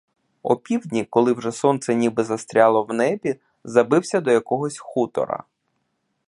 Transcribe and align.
Опівдні, 0.43 1.05
коли 1.05 1.33
вже 1.33 1.51
сонце 1.51 1.95
ніби 1.95 2.23
застряло 2.23 2.83
в 2.83 2.93
небі, 2.93 3.35
забився 3.63 4.21
до 4.21 4.31
якогось 4.31 4.77
хутора. 4.79 5.43